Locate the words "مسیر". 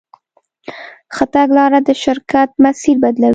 2.63-2.95